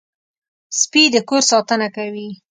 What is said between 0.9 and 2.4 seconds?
د کور ساتنه کوي.